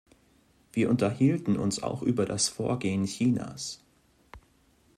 Wir 0.73 0.89
unterhielten 0.89 1.57
uns 1.57 1.83
auch 1.83 2.01
über 2.01 2.25
das 2.25 2.49
Vorgehen 2.49 3.05
Chinas. 3.05 3.81